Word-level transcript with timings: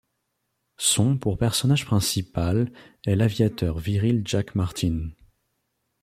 Son 0.79 1.15
pour 1.19 1.37
personnage 1.37 1.85
principal 1.85 2.71
est 3.05 3.15
l'aviateur 3.15 3.77
viril 3.77 4.23
Jack 4.25 4.55
Martin. 4.55 5.11